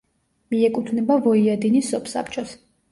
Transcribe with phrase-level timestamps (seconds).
[0.53, 2.61] მიეკუთვნება ვოიადინის სოფსაბჭოს.